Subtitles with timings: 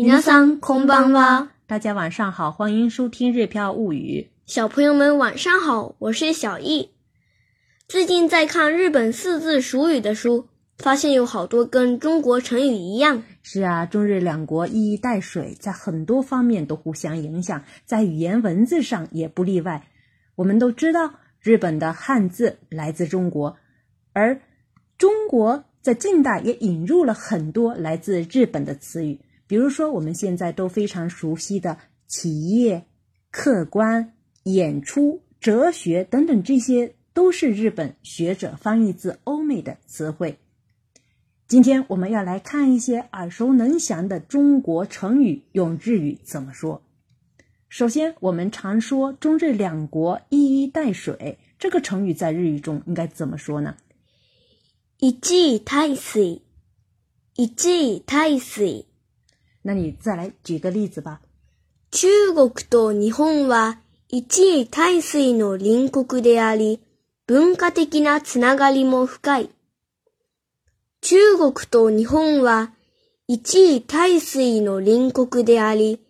[0.00, 1.48] 皆さんこんばんは。
[1.66, 4.28] 大家晚上好，欢迎收听《日飘物语》。
[4.52, 6.90] 小朋友们晚上好，我是小易。
[7.88, 10.48] 最近在看日本四字熟语的书，
[10.78, 13.22] 发现有好多跟中国成语一样。
[13.42, 19.88] 是啊，中日两国一衣带水，在很多方面都互相影响，在语言文字上也不例外。
[20.34, 23.56] 我们都知道，日本的汉字来自中国，
[24.12, 24.40] 而
[24.98, 29.20] 中国在近代也引入了很多来自日本的词语，
[29.51, 32.85] 比如说，我们现在都非常熟悉的企业、
[33.31, 40.37] 客观、演出、哲学等等，这些都是日本学者翻译自欧美的词汇。
[41.49, 46.81] 今天我们要来看一些耳熟能详的中国成语，用日语怎么说？
[47.67, 53.75] 首先，我们常说“中日两国一衣带水”，这个成语在日语中应该怎么说呢？
[54.99, 56.41] 一衣带水，
[57.35, 58.85] 一衣带水。
[59.62, 61.20] 那你再来举个例子吧。
[61.90, 66.80] 中国と日本は一衣带水の隣国であり、
[67.26, 69.50] 文化的なつながりも深い。
[71.00, 72.72] 中国と日本は
[73.26, 76.00] 一衣带水の隣国であり、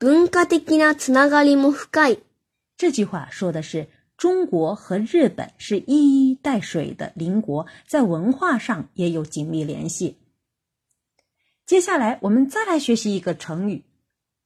[0.00, 2.18] 文化的なつながりも深い。
[2.76, 10.16] 这句话说的是中国和日本是一衣带水的邻国，在文化上也有紧密联系。
[11.68, 13.84] 接下来我们再来学习一个成语“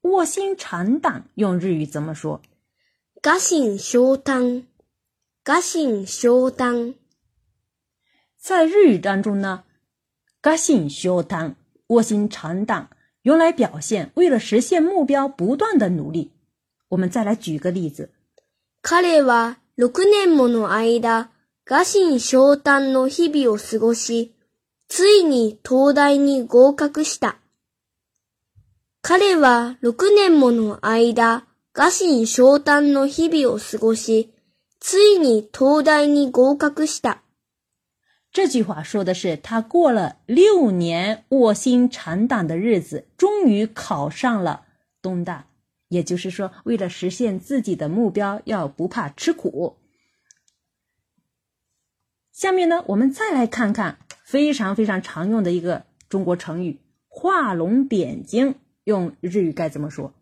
[0.03, 2.41] 卧薪尝胆”，用日语怎么说？
[3.23, 4.67] 臥薪嘗胆，
[5.45, 6.95] 臥薪嘗胆。
[8.37, 9.65] 在日语当中呢，“
[10.41, 11.57] 臥薪嘗胆”
[11.89, 12.91] 卧薪尝胆。
[13.23, 16.33] 用来表现为了实现目标不断的努力。
[16.89, 18.11] 我们再来举个例子。
[18.81, 21.29] 彼は六年もの間、
[21.67, 24.33] 臥薪嘗胆の日々を過ごし、
[24.93, 27.39] ついに東大に合格した。
[29.03, 34.33] 彼は六年もの間、臥薪嘗胆の日々を過ごし、
[34.81, 37.23] ついに東大に合格した。
[38.31, 44.67] 这句话说的是他过了六年卧薪尝胆的日子，终于考上了
[45.01, 45.47] 东大。
[45.89, 49.79] 也就是说，为了实现自己的目标，要不怕吃苦。
[52.31, 53.99] 下面呢，我们再来看看
[54.33, 58.55] 非常非常常用的一个中国成语“画龙点睛”，
[58.85, 60.13] 用日语该怎么说？“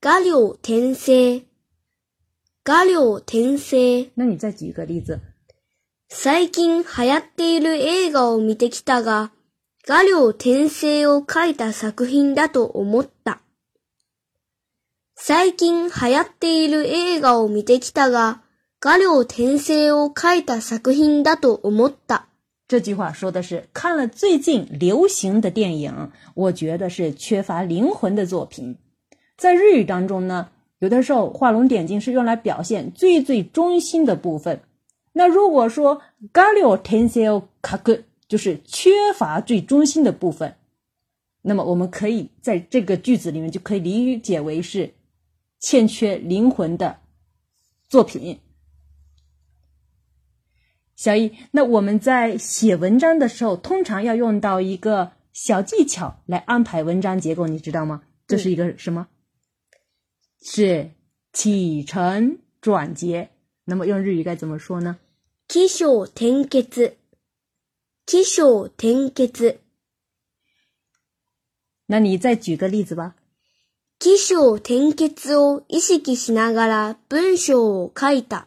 [0.00, 1.44] 画柳添色”，“
[2.64, 4.10] 画柳添色”。
[4.14, 5.20] 那你再举个例子。
[6.08, 9.32] 最近流行っている映画を見てきたが、
[9.86, 13.40] 画量転生を書いた作品だと思った。
[15.14, 18.42] 最近流行っている映画を見てきたが、
[18.80, 22.26] 画量転生を書いた作品だと思った。
[22.71, 28.77] 这句话说的是看了最近流行的电影，我觉得是缺乏灵魂的作品。
[29.37, 30.47] 在日语当中呢，
[30.79, 34.61] 有的时候画龙点睛是用来表现最最中心的部分。
[35.11, 36.01] 那如果说
[36.31, 40.55] g a l i o t e n s a l kaku” 就是缺乏最中心的部分，
[41.41, 44.91] 那么我们可以在这个句子里面就可以理解为是
[45.59, 46.99] 欠缺灵魂的
[47.89, 48.39] 作品。
[51.00, 58.02] 小易，那我们在写文章的时候，通常要用到一个小技巧来安排文章结构，你知道吗？
[58.26, 59.08] 这是一个什么？
[60.42, 60.92] 是
[61.32, 63.30] 起承转结。
[63.66, 64.98] 那么用日语该怎么说呢？
[65.48, 66.94] 起承転結，
[68.06, 69.58] 起承転結。
[71.86, 73.16] 那你再举个例子吧。
[73.98, 78.46] 起承転結を意識しながら文章を書いた。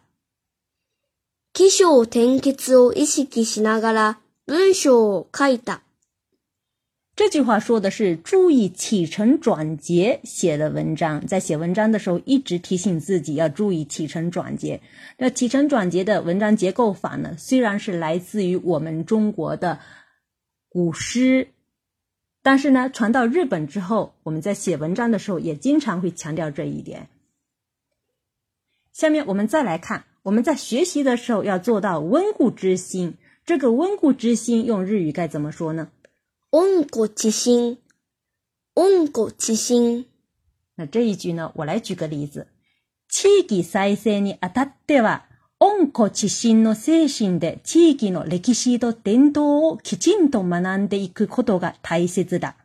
[1.53, 5.81] 起承転結を意識しながら文章を書いた。
[7.15, 14.81] 这句话说的是注意起承转结写的文章，在写文章的时候一直提醒自己要注意起承转结。
[15.17, 19.79] 那起承转结的文章结构法呢，虽然是来自于我们中国的
[20.69, 21.49] 古诗，
[22.41, 27.09] 但是呢，传到日本之后，我们在写文章的时候也经常会强调这一点。
[28.93, 33.15] 下面我们再来看， 我们在学习的时候要做到温故知新。
[33.45, 35.89] 这个温故知新用日语该怎么说呢？
[36.51, 37.77] 温故知新，
[38.75, 40.05] 温故知新。
[40.75, 41.51] 那这一句呢？
[41.55, 42.47] 我来举个例子：
[43.07, 45.25] 地域再生にあたっては、
[45.59, 52.55] 温故知新の精神で地域の歴史と伝統をきちんと学んでいくことが大切だ。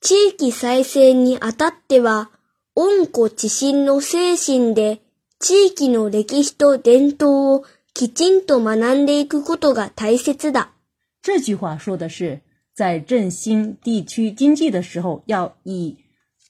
[0.00, 2.30] 地域再生にあたっては、
[2.74, 5.00] 温故知新の精神で
[5.40, 7.64] 地域の歴史と伝統を
[7.94, 10.70] きちんと学んでいくことが大切だ。
[11.22, 12.40] 这句话说的是。
[12.76, 15.96] 在振兴地区经济的时候，要以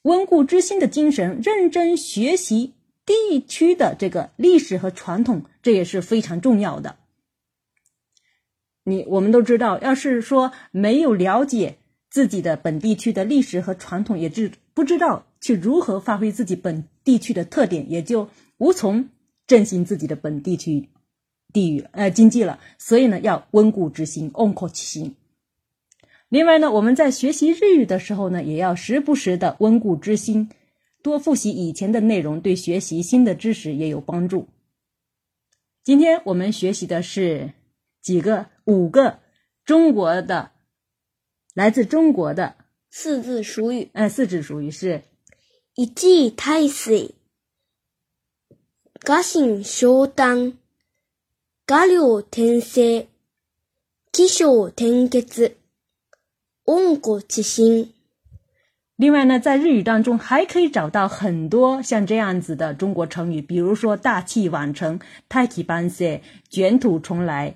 [0.02, 2.74] 温故知新的精神，认真学习
[3.04, 6.96] 地区的这个历史和传统，这也是非常重要的。
[8.82, 11.78] 你我们都知道，要是说没有了解
[12.10, 18.28] 自己的本地区的历史和传统，也知不知道去如何发挥自己本地区的特点，也就
[18.61, 19.09] 无从
[19.47, 20.87] 振兴自己的本地区
[21.51, 25.15] 地域呃经济了，所以呢要温故知新，温故知新。
[26.29, 30.49] 另外呢，我们在学习日语的时候呢，也要时不时的温故知新，
[31.01, 34.47] 多复习以前的内容，对学习新的知识也有帮助。
[35.83, 37.53] 今天我们学习的是
[37.99, 39.21] 几个五个
[39.65, 40.51] 中国的
[41.55, 42.57] 来自中国的
[42.91, 45.01] 四字熟语，嗯，四字熟语是
[45.73, 47.15] 一季太岁。
[49.03, 50.59] 画心烧炭，
[51.67, 53.07] 画料点睛，
[54.13, 55.55] 奇巧点穴，
[56.65, 57.93] 恩果齐心。
[58.95, 67.55] 另外呢，在日语当中还可以找到很多像这样子的中国成语，比如说“大器晚成”“太极般塞”、“卷土重来”“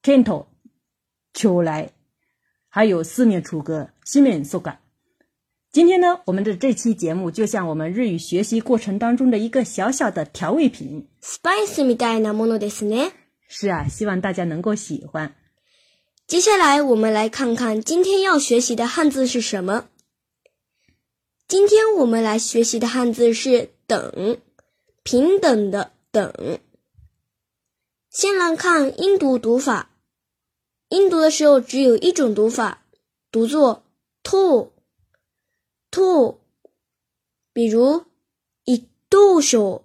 [0.00, 0.46] 开头
[1.34, 1.90] 秋来”，
[2.70, 4.78] 还有“四面楚歌”“四面受夹”。
[5.73, 11.07] 今天呢，我们的这期节目就像我们日语学习过程当中的一个小小的调味品。
[11.21, 13.11] spice みたいなものですね。
[13.47, 15.35] 是啊，希望大家能够喜欢。
[16.27, 19.89] 接下来，我们来看看今天要学习的汉字是什么。
[21.47, 24.37] 今天我们来学习的汉字是“等”，
[25.03, 26.59] 平等的“等”。
[28.11, 29.89] 先来看音读读法，
[30.89, 32.85] 音读的时候只有一种读法，
[33.31, 33.81] 读作“
[34.23, 34.69] 兔”，“
[35.93, 36.41] 兔”。
[37.51, 38.05] 比如“
[38.63, 39.83] 一度手”，“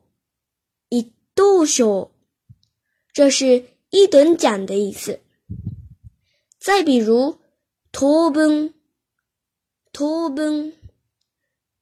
[0.89, 2.11] 一度手”，
[3.13, 5.21] 这是一等奖的意思。
[6.59, 7.39] 再比如，
[7.91, 8.75] 托分，
[9.93, 10.75] 托分，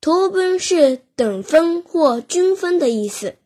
[0.00, 3.36] 托分是等分或均分的意思。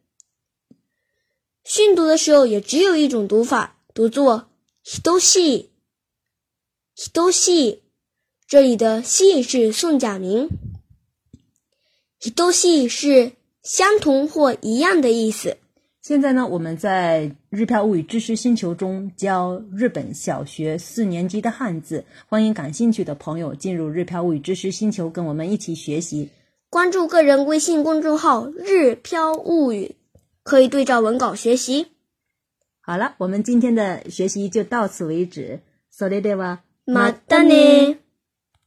[1.65, 4.47] 训读的时候也只有一种读法，读作“
[4.85, 5.71] ひとし”，“
[6.97, 7.81] ひとし”。
[8.47, 10.49] 这里的“し”是宋假名，“
[12.21, 13.33] ひとし”是
[13.63, 15.59] 相同或一样的意思。
[16.03, 26.31] 现在呢，我们在日漂物语知识星球中教日本小学四年级的汉字，欢迎感兴趣的朋友进入日漂物语知识星球，跟我们一起学习。
[26.71, 29.97] 关注个人微信公众号“日漂物语”，
[30.45, 31.89] 可以对照文稿学习。
[32.81, 35.59] 好了，我们今天的学习就到此为止。
[35.93, 37.99] それでは、またね。